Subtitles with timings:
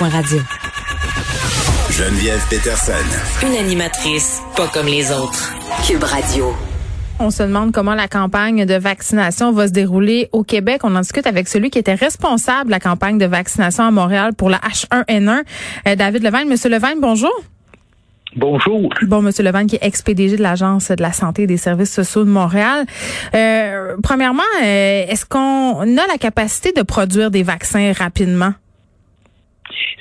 [0.00, 0.38] cube.radio.
[1.90, 2.92] Geneviève Peterson.
[3.46, 5.54] Une animatrice pas comme les autres.
[5.86, 6.54] Cube Radio.
[7.18, 10.80] On se demande comment la campagne de vaccination va se dérouler au Québec.
[10.84, 14.32] On en discute avec celui qui était responsable de la campagne de vaccination à Montréal
[14.34, 15.42] pour la H1N1,
[15.86, 16.48] euh, David Levagne.
[16.48, 17.34] Monsieur Levagne, bonjour.
[18.36, 18.94] Bonjour.
[19.02, 22.24] Bon, Monsieur Levagne, qui est ex-PDG de l'Agence de la santé et des services sociaux
[22.24, 22.86] de Montréal.
[23.34, 28.54] Euh, premièrement, euh, est-ce qu'on a la capacité de produire des vaccins rapidement?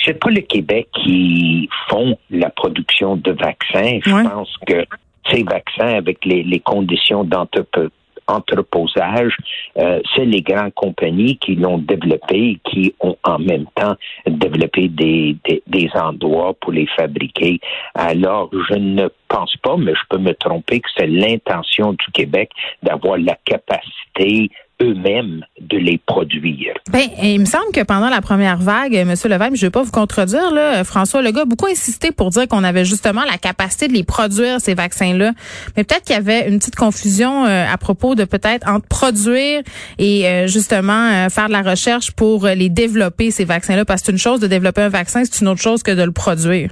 [0.04, 4.00] C'est pas le Québec qui font la production de vaccins.
[4.04, 4.86] Je pense que
[5.32, 7.90] ces vaccins, avec les, les conditions d'entreprise
[8.30, 9.36] entreposage,
[9.78, 13.96] euh, c'est les grandes compagnies qui l'ont développé, qui ont en même temps
[14.28, 17.60] développé des, des, des, endroits pour les fabriquer.
[17.96, 22.52] Alors, je ne pense pas, mais je peux me tromper, que c'est l'intention du Québec
[22.84, 24.50] d'avoir la capacité
[24.82, 26.74] eux-mêmes de les produire.
[26.92, 29.10] Ben, il me semble que pendant la première vague, M.
[29.10, 32.48] Levesque, je ne vais pas vous contredire, là, François Legault a beaucoup insisté pour dire
[32.48, 35.34] qu'on avait justement la capacité de les produire, ces vaccins-là.
[35.76, 39.62] Mais peut-être qu'il y avait une petite confusion euh, à propos de peut-être entre produire
[39.98, 43.86] et euh, justement euh, faire de la recherche pour les développer, ces vaccins-là.
[43.86, 46.04] Parce que c'est une chose de développer un vaccin, c'est une autre chose que de
[46.04, 46.72] le produire.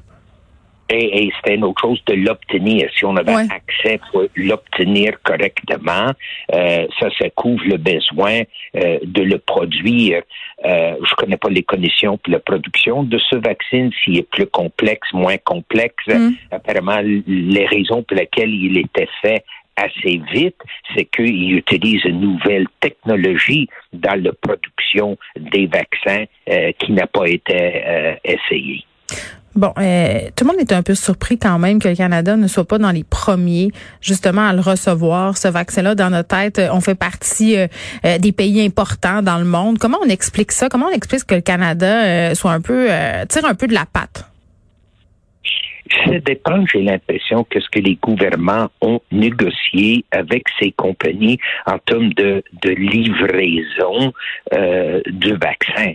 [0.89, 2.89] Et, et c'était une autre chose de l'obtenir.
[2.95, 6.11] Si on avait accès pour l'obtenir correctement,
[6.53, 8.41] euh, ça, ça couvre le besoin
[8.75, 10.21] euh, de le produire.
[10.65, 14.47] Euh, je connais pas les conditions pour la production de ce vaccin, s'il est plus
[14.47, 16.07] complexe, moins complexe.
[16.07, 16.29] Mm.
[16.51, 19.43] Apparemment, les raisons pour lesquelles il était fait
[19.77, 20.57] assez vite,
[20.95, 27.27] c'est qu'il utilise une nouvelle technologie dans la production des vaccins euh, qui n'a pas
[27.27, 28.83] été euh, essayée.
[29.57, 32.47] Bon, euh, tout le monde est un peu surpris quand même que le Canada ne
[32.47, 35.95] soit pas dans les premiers justement à le recevoir, ce vaccin-là.
[35.95, 37.67] Dans notre tête, on fait partie euh,
[38.05, 39.79] euh, des pays importants dans le monde.
[39.79, 40.69] Comment on explique ça?
[40.69, 42.89] Comment on explique que le Canada soit un peu,
[43.29, 44.25] tire un peu de la patte?
[46.07, 51.77] Ça dépend, j'ai l'impression, que ce que les gouvernements ont négocié avec ces compagnies en
[51.79, 54.13] termes de, de livraison
[54.53, 55.93] euh, du vaccin.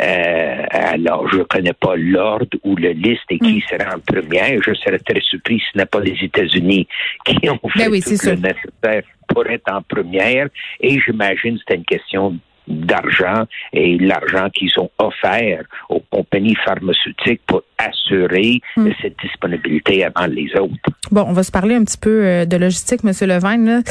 [0.00, 3.62] Euh, alors, je ne connais pas l'ordre ou la liste et qui mm.
[3.70, 4.60] sera en première.
[4.62, 6.86] Je serais très surpris si ce n'est pas les États-Unis
[7.24, 10.48] qui ont ben fait oui, tout le nécessaire pour être en première.
[10.80, 17.42] Et j'imagine que c'est une question d'argent et l'argent qu'ils ont offert aux compagnies pharmaceutiques
[17.46, 18.88] pour assurer hmm.
[19.02, 20.74] cette disponibilité avant les autres.
[21.10, 23.82] Bon, on va se parler un petit peu euh, de logistique, Monsieur Levine.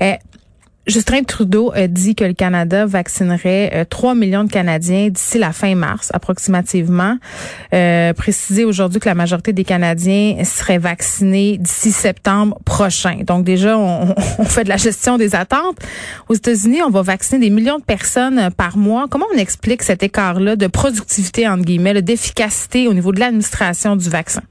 [0.00, 0.12] Euh,
[0.88, 5.52] Justin Trudeau a dit que le Canada vaccinerait 3 euh, millions de Canadiens d'ici la
[5.52, 7.18] fin mars, approximativement.
[7.72, 13.18] Euh, précisé aujourd'hui que la majorité des Canadiens seraient vaccinés d'ici septembre prochain.
[13.24, 15.78] Donc déjà, on, on, fait de la gestion des attentes.
[16.28, 19.06] Aux États-Unis, on va vacciner des millions de personnes par mois.
[19.08, 24.10] Comment on explique cet écart-là de productivité, entre guillemets, d'efficacité au niveau de l'administration du
[24.10, 24.42] vaccin?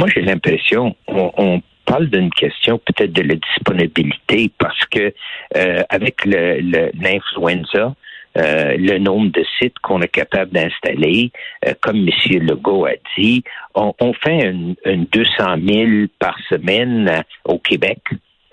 [0.00, 5.12] Moi, j'ai l'impression on, on parle d'une question peut-être de la disponibilité parce que
[5.56, 7.94] euh, avec l'influenza,
[8.36, 11.32] le, euh, le nombre de sites qu'on est capable d'installer,
[11.66, 12.46] euh, comme M.
[12.46, 13.42] Legault a dit,
[13.74, 15.90] on, fait une, 200 000
[16.20, 17.98] par semaine au Québec.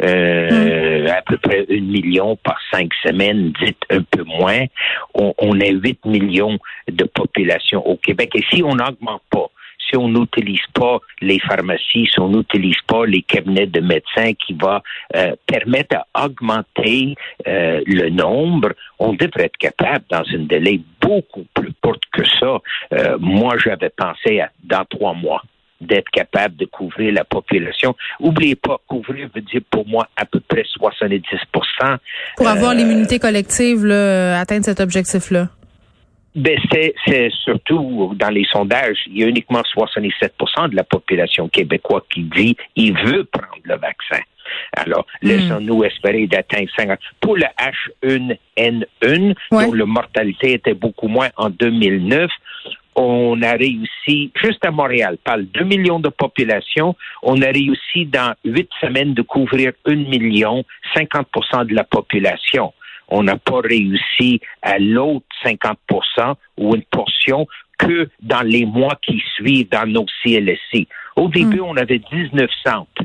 [0.03, 4.66] Euh, à peu près un million par cinq semaines, dites un peu moins.
[5.16, 8.31] On, on a 8 millions de population au Québec.
[8.36, 9.50] Et si on n'augmente pas
[9.88, 14.53] si on n'utilise pas les pharmacies, si on n'utilise pas les cabinets de médecins qui
[14.53, 14.81] va
[15.16, 17.16] euh, permettre d'augmenter
[17.48, 22.58] euh, le nombre, on devrait être capable, dans un délai beaucoup plus court que ça,
[22.94, 25.42] euh, moi j'avais pensé à dans trois mois
[25.80, 27.96] d'être capable de couvrir la population.
[28.20, 31.22] Oubliez pas, couvrir veut dire pour moi à peu près 70%
[32.36, 35.50] Pour avoir l'immunité collective, là, atteindre cet objectif-là.
[36.38, 42.03] Ben, c'est surtout dans les sondages, il y a uniquement 67% de la population québécoise
[42.12, 44.22] qui dit il veut prendre le vaccin.
[44.74, 47.00] Alors, laissons-nous espérer d'atteindre 50.
[47.22, 47.46] Pour le
[48.06, 52.30] H1N1, dont la mortalité était beaucoup moins en 2009,
[52.96, 58.35] on a réussi, juste à Montréal, parle 2 millions de population, on a réussi dans
[58.46, 60.64] huit semaines de couvrir 1 million,
[60.96, 62.73] 50% de la population
[63.09, 69.22] on n'a pas réussi à l'autre 50% ou une portion que dans les mois qui
[69.36, 70.88] suivent dans nos CLSC.
[71.16, 71.66] Au début, hmm.
[71.66, 73.04] on avait 19 centres.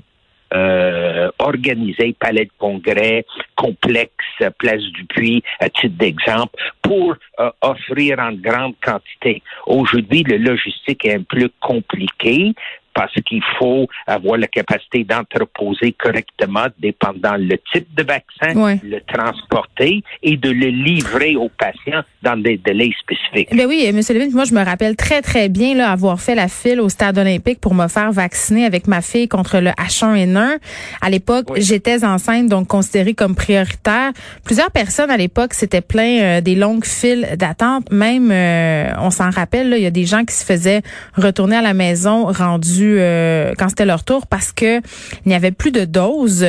[0.55, 3.25] Euh, organisés, palais de congrès,
[3.57, 4.13] complexe,
[4.59, 9.43] place du puits, à titre d'exemple, pour euh, offrir en grande quantité.
[9.67, 12.53] Aujourd'hui, le logistique est un peu compliqué
[12.95, 20.03] parce qu'il faut avoir la capacité d'entreposer correctement, dépendant le type de vaccin, le transporter
[20.23, 23.55] et de le livrer aux patients dans des délais spécifiques.
[23.55, 23.97] Ben oui, M.
[23.97, 27.19] Levin, moi je me rappelle très très bien là, avoir fait la file au stade
[27.19, 30.59] olympique pour me faire vacciner avec ma fille contre le H1N1.
[31.01, 34.13] À l'époque, j'étais enceinte, donc considérée comme prioritaire.
[34.45, 37.91] Plusieurs personnes à l'époque s'étaient plaints euh, des longues files d'attente.
[37.91, 40.83] Même, euh, on s'en rappelle, il y a des gens qui se faisaient
[41.17, 45.53] retourner à la maison rendus euh, quand c'était leur tour parce que il n'y avait
[45.53, 46.47] plus de doses.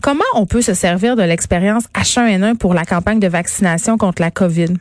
[0.00, 4.30] Comment on peut se servir de l'expérience H1N1 pour la campagne de vaccination contre la
[4.30, 4.74] COVID?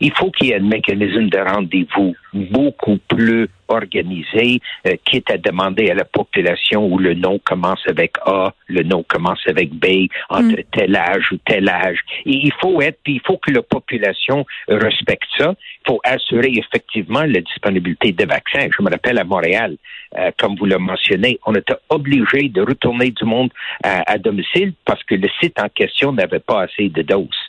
[0.00, 5.38] il faut qu'il y ait un mécanisme de rendez-vous beaucoup plus organisé, euh, quitte à
[5.38, 10.08] demander à la population où le nom commence avec A, le nom commence avec B,
[10.28, 10.64] entre mm.
[10.72, 11.98] tel âge ou tel âge.
[12.24, 15.54] il faut être, puis il faut que la population respecte ça.
[15.84, 18.68] Il faut assurer effectivement la disponibilité des vaccins.
[18.76, 19.76] Je me rappelle à Montréal,
[20.18, 23.50] euh, comme vous le mentionnez, on était obligé de retourner du monde
[23.82, 27.45] à domicile parce que le site en question n'avait pas assez de doses.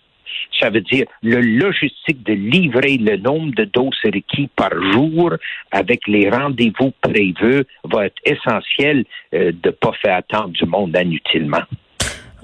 [0.59, 5.33] Ça veut dire le logistique de livrer le nombre de doses requis par jour
[5.71, 10.97] avec les rendez-vous prévus va être essentiel euh, de ne pas faire attendre du monde
[11.01, 11.63] inutilement.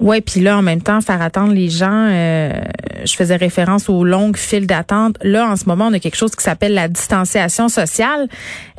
[0.04, 2.52] Oui, puis là, en même temps, faire attendre les gens, euh,
[3.06, 5.16] je faisais référence aux longues files d'attente.
[5.22, 8.28] Là, en ce moment, on a quelque chose qui s'appelle la distanciation sociale.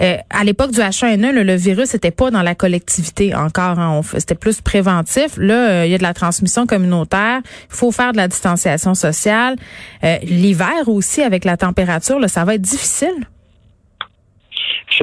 [0.02, 3.80] Euh, à l'époque du H1N1, le, virus n'était pas dans la collectivité encore.
[3.80, 5.36] Hein, C'était plus préventif.
[5.38, 7.40] Là, euh, il y a de la transmission communautaire.
[7.72, 9.56] Il faut faire de la distanciation sociale.
[10.22, 13.26] L'hiver aussi, avec la température, là, ça va être difficile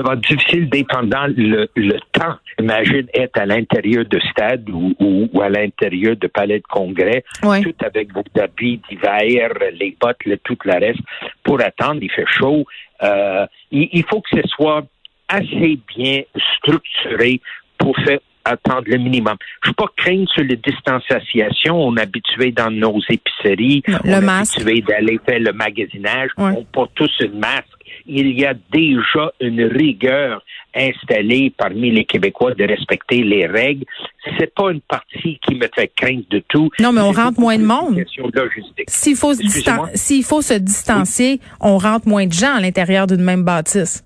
[0.02, 2.34] ça va être difficile dépendant le, le temps.
[2.58, 7.74] Imagine être à l'intérieur de stade ou, ou, à l'intérieur de palais de congrès, tout
[7.84, 11.00] avec vos habits d'hiver, les bottes, le, tout le reste,
[11.44, 12.00] pour attendre.
[12.02, 12.64] Il fait chaud.
[13.02, 14.84] Euh, il, il, faut que ce soit
[15.28, 16.22] assez bien
[16.58, 17.40] structuré
[17.78, 19.36] pour faire attendre le minimum.
[19.62, 21.80] Je ne suis pas craindre sur la distanciation.
[21.80, 23.82] On est habitué dans nos épiceries.
[23.86, 26.30] Le on est habitué d'aller faire le magasinage.
[26.38, 27.66] On porte tous une masque
[28.06, 30.42] il y a déjà une rigueur
[30.74, 33.84] installée parmi les Québécois de respecter les règles.
[34.38, 36.70] C'est pas une partie qui me fait craindre de tout.
[36.80, 38.02] Non, mais on rentre moins de monde.
[38.88, 43.44] S'il faut, s'il faut se distancier, on rentre moins de gens à l'intérieur d'une même
[43.44, 44.04] bâtisse.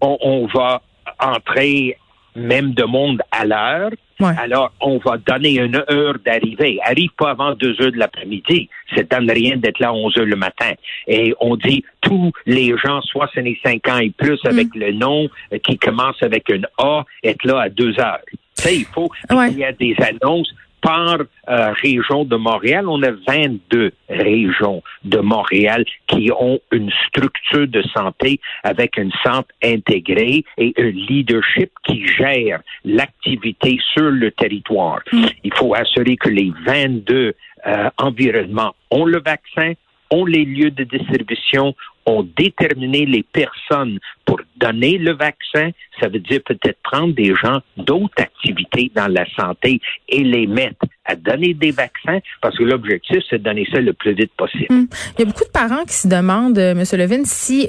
[0.00, 0.82] on va
[1.18, 1.96] entrer
[2.34, 3.90] même de monde à l'heure.
[4.38, 6.78] Alors, on va donner une heure d'arrivée.
[6.84, 8.68] Arrive pas avant deux heures de l'après-midi.
[8.94, 10.72] Ça donne rien d'être là à 11 heures le matin.
[11.08, 14.78] Et on dit tous les gens 65 ans et plus avec mm.
[14.78, 15.28] le nom
[15.64, 18.20] qui commence avec un A, être là à deux heures.
[18.54, 21.16] Sais, il faut, il y a des annonces par
[21.48, 27.82] euh, région de Montréal, on a 22 régions de Montréal qui ont une structure de
[27.94, 35.00] santé avec une centre intégrée et un leadership qui gère l'activité sur le territoire.
[35.12, 35.24] Mm.
[35.44, 37.34] Il faut assurer que les 22
[37.66, 39.74] euh, environnements ont le vaccin,
[40.10, 41.74] ont les lieux de distribution,
[42.06, 45.70] ont déterminé les personnes pour donner le vaccin.
[46.00, 50.84] Ça veut dire peut-être prendre des gens d'autres activités dans la santé et les mettre
[51.04, 54.66] à donner des vaccins parce que l'objectif, c'est de donner ça le plus vite possible.
[54.70, 54.88] Hum.
[55.18, 56.84] Il y a beaucoup de parents qui se demandent, euh, M.
[56.98, 57.68] Levin, si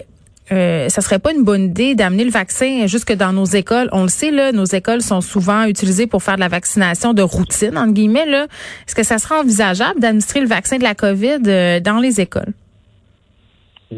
[0.52, 3.90] euh, ça serait pas une bonne idée d'amener le vaccin jusque dans nos écoles.
[3.92, 7.22] On le sait, là, nos écoles sont souvent utilisées pour faire de la vaccination de
[7.22, 8.26] routine, entre guillemets.
[8.26, 8.48] Là.
[8.88, 12.54] Est-ce que ça serait envisageable d'administrer le vaccin de la COVID euh, dans les écoles?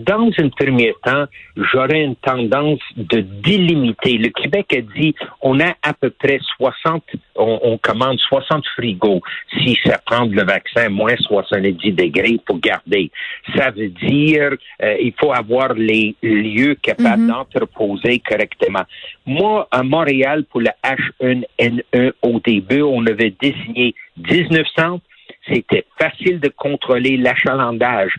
[0.03, 1.25] Dans un premier temps,
[1.55, 4.17] j'aurais une tendance de délimiter.
[4.17, 7.03] Le Québec a dit on a à peu près 60,
[7.35, 9.21] on, commande 60 frigos
[9.57, 13.11] si ça prend le vaccin moins 70 degrés pour garder.
[13.55, 14.51] Ça veut dire
[14.83, 17.29] euh, il faut avoir les lieux capables mhm.
[17.29, 18.83] d'entreposer correctement.
[19.25, 24.99] Moi, à Montréal, pour le H1N1 au début, on avait désigné 1900
[25.47, 28.13] c'était facile de contrôler l'achalandage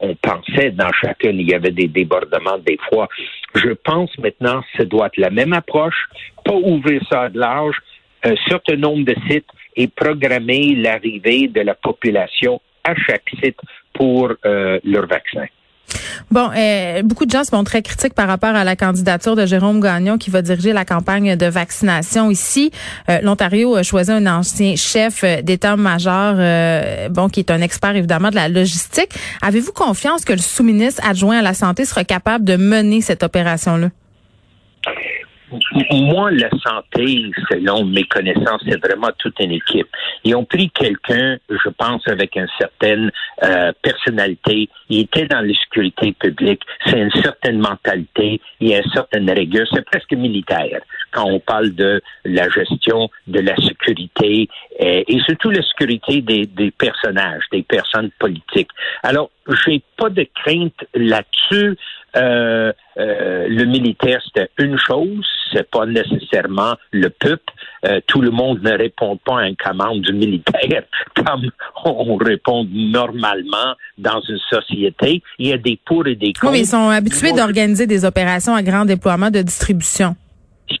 [0.00, 3.08] on pensait dans chacune, il y avait des débordements des fois.
[3.54, 6.08] Je pense maintenant que ce doit être la même approche,
[6.44, 7.76] pas ouvrir ça de large,
[8.24, 13.58] un certain nombre de sites et programmer l'arrivée de la population à chaque site
[13.92, 15.46] pour euh, leur vaccin.
[16.30, 19.46] Bon, euh, beaucoup de gens se montrent très critiques par rapport à la candidature de
[19.46, 22.70] Jérôme Gagnon qui va diriger la campagne de vaccination ici.
[23.08, 28.30] Euh, L'Ontario a choisi un ancien chef d'état-major, euh, bon, qui est un expert évidemment
[28.30, 29.10] de la logistique.
[29.42, 33.88] Avez-vous confiance que le sous-ministre adjoint à la santé sera capable de mener cette opération-là?
[35.90, 39.88] Moi, la santé, selon mes connaissances, c'est vraiment toute une équipe.
[40.24, 43.10] Ils ont pris quelqu'un, je pense, avec une certaine
[43.42, 44.68] euh, personnalité.
[44.88, 46.62] Il était dans la sécurité publique.
[46.86, 48.40] C'est une certaine mentalité.
[48.60, 49.66] Il y a une certaine rigueur.
[49.72, 50.80] C'est presque militaire
[51.12, 56.46] quand on parle de la gestion de la sécurité et, et surtout la sécurité des,
[56.46, 58.70] des personnages, des personnes politiques.
[59.02, 59.30] Alors,
[59.64, 61.76] j'ai pas de crainte là-dessus.
[62.16, 67.52] Euh, euh, le militaire, c'était une chose, c'est pas nécessairement le peuple.
[67.84, 70.84] Euh, tout le monde ne répond pas à une commande du militaire
[71.14, 71.50] comme
[71.84, 75.22] on répond normalement dans une société.
[75.38, 76.52] Il y a des pour et des contre.
[76.52, 80.16] Oui, ils sont habitués d'organiser des opérations à grand déploiement de distribution.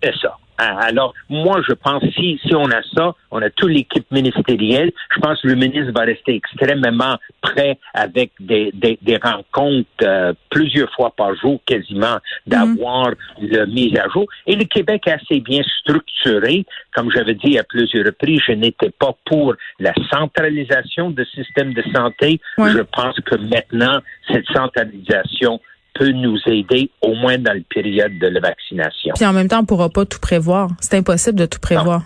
[0.02, 0.36] C'est ça.
[0.58, 4.90] Ah, alors, moi, je pense si si on a ça, on a toute l'équipe ministérielle.
[5.14, 10.32] Je pense que le ministre va rester extrêmement prêt avec des, des, des rencontres euh,
[10.50, 14.26] plusieurs fois par jour, quasiment, d'avoir le mise à jour.
[14.46, 16.66] Et le Québec est assez bien structuré.
[16.92, 21.84] Comme j'avais dit à plusieurs reprises, je n'étais pas pour la centralisation du système de
[21.94, 22.40] santé.
[22.56, 22.72] Ouais.
[22.72, 24.00] Je pense que maintenant,
[24.32, 25.60] cette centralisation
[25.98, 29.14] peut nous aider au moins dans la période de la vaccination.
[29.16, 30.68] Puis en même temps, on pourra pas tout prévoir.
[30.80, 32.02] C'est impossible de tout prévoir.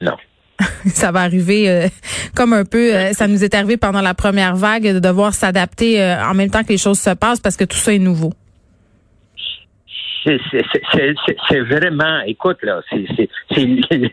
[0.00, 0.16] Non.
[0.86, 1.88] ça va arriver euh,
[2.34, 6.00] comme un peu, euh, ça nous est arrivé pendant la première vague de devoir s'adapter
[6.00, 8.32] euh, en même temps que les choses se passent parce que tout ça est nouveau.
[10.24, 13.28] C'est- vraiment, écoute, là, c'est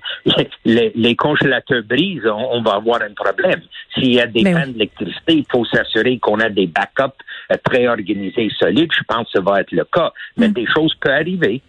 [0.65, 3.61] les, les congélateurs brisent, on, on va avoir un problème.
[3.93, 4.61] S'il y a des Ben oui.
[4.61, 7.15] pannes d'électricité, il faut s'assurer qu'on a des backups
[7.51, 8.91] euh, très organisés et solides.
[8.95, 10.11] Je pense que ça va être le cas.
[10.37, 10.53] Mais Mm.
[10.53, 11.61] des choses peuvent arriver.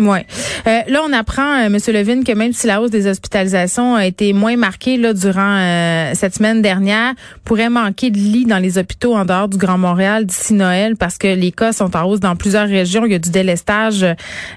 [0.00, 0.24] Ouais.
[0.66, 4.06] Euh, là, on apprend, euh, Monsieur Levine, que même si la hausse des hospitalisations a
[4.06, 7.12] été moins marquée là durant euh, cette semaine dernière,
[7.44, 11.18] pourrait manquer de lits dans les hôpitaux en dehors du Grand Montréal d'ici Noël parce
[11.18, 13.04] que les cas sont en hausse dans plusieurs régions.
[13.04, 14.06] Il y a du délestage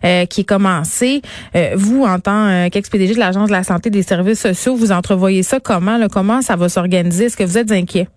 [0.06, 1.22] euh, qui est commencé.
[1.56, 4.94] Euh, vous, en tant euh, qu'ex-PDG de l'Agence de la santé des services sociaux, vous
[4.94, 5.98] entrevoyez ça comment?
[5.98, 7.26] Là, comment ça va s'organiser?
[7.26, 8.08] Est-ce que vous êtes inquiet?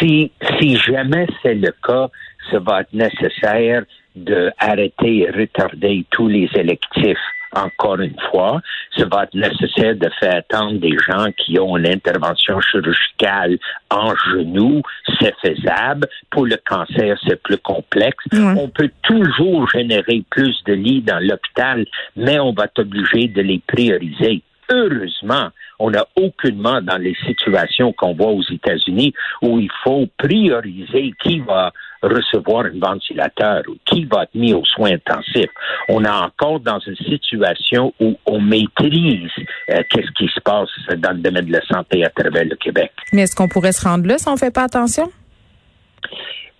[0.00, 2.08] Si, si jamais c'est le cas,
[2.50, 7.18] ça va être nécessaire d'arrêter et retarder tous les électifs
[7.54, 8.60] encore une fois.
[8.96, 13.58] Ça va être nécessaire de faire attendre des gens qui ont une intervention chirurgicale
[13.90, 14.82] en genou.
[15.20, 16.08] C'est faisable.
[16.30, 18.24] Pour le cancer, c'est plus complexe.
[18.32, 21.84] On peut toujours générer plus de lits dans l'hôpital,
[22.16, 24.42] mais on va être obligé de les prioriser.
[24.70, 31.12] Heureusement, on n'a aucunement dans les situations qu'on voit aux États-Unis où il faut prioriser
[31.22, 35.50] qui va recevoir un ventilateur ou qui va être mis aux soins intensifs.
[35.88, 39.30] On est encore dans une situation où on maîtrise
[39.70, 42.92] euh, qu'est-ce qui se passe dans le domaine de la santé à travers le Québec.
[43.12, 45.10] Mais est-ce qu'on pourrait se rendre là si on fait pas attention?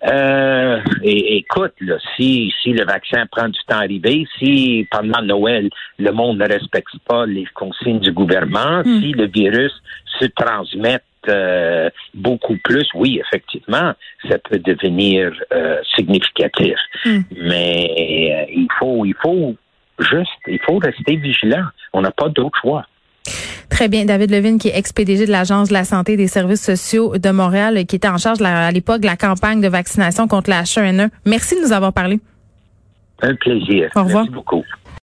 [0.05, 5.21] Euh, et, écoute, là, si, si le vaccin prend du temps à arriver, si pendant
[5.21, 8.99] Noël, le monde ne respecte pas les consignes du gouvernement, Hmm.
[9.01, 9.71] si le virus
[10.19, 13.93] se transmet euh, beaucoup plus, oui, effectivement,
[14.29, 16.75] ça peut devenir euh, significatif.
[17.05, 17.21] Hmm.
[17.41, 19.55] Mais euh, il faut, il faut
[19.99, 21.65] juste, il faut rester vigilant.
[21.93, 22.85] On n'a pas d'autre choix.
[23.73, 24.05] Très bien.
[24.05, 27.29] David Levine, qui est ex-PDG de l'Agence de la santé et des services sociaux de
[27.31, 30.61] Montréal, qui était en charge la- à l'époque de la campagne de vaccination contre la
[30.61, 31.09] H1N1.
[31.25, 32.19] Merci de nous avoir parlé.
[33.23, 33.89] Un plaisir.
[33.95, 34.25] Au revoir.
[34.25, 34.63] Merci beaucoup.